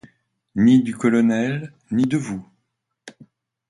Ni 0.55 0.81
du 0.81 0.95
colonel, 0.95 1.73
ni 1.91 2.05
de 2.07 2.17
vous. 2.17 2.43